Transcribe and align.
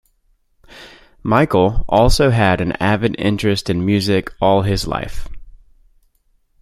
Mykle 1.23 1.85
also 1.87 2.31
had 2.31 2.59
an 2.59 2.71
avid 2.79 3.15
interest 3.19 3.69
in 3.69 3.85
music 3.85 4.31
all 4.41 4.63
his 4.63 4.87
life. 4.87 5.27